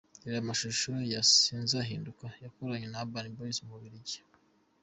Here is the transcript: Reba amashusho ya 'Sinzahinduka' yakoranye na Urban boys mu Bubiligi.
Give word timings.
Reba 0.23 0.39
amashusho 0.43 0.91
ya 1.13 1.21
'Sinzahinduka' 1.25 2.29
yakoranye 2.43 2.87
na 2.89 2.99
Urban 3.03 3.27
boys 3.37 3.57
mu 3.65 3.71
Bubiligi. 3.75 4.19